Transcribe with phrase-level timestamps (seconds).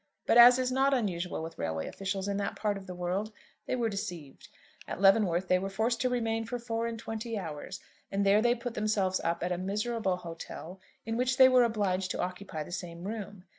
[0.25, 3.31] But, as is not unusual with railway officials in that part of the world,
[3.67, 4.47] they were deceived.
[4.87, 7.79] At Leavenworth they were forced to remain for four and twenty hours,
[8.11, 12.09] and there they put themselves up at a miserable hotel in which they were obliged
[12.09, 13.43] to occupy the same room.